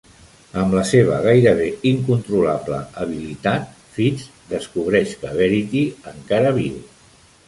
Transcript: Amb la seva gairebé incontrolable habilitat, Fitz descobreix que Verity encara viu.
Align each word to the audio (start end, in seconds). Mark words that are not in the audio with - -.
Amb 0.59 0.71
la 0.75 0.83
seva 0.91 1.17
gairebé 1.25 1.65
incontrolable 1.89 2.79
habilitat, 3.01 3.67
Fitz 3.97 4.23
descobreix 4.55 5.13
que 5.25 5.35
Verity 5.41 5.83
encara 6.13 6.55
viu. 6.57 6.81